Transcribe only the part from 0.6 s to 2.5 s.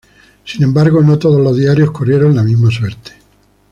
embargo, no todos los diarios corrieron la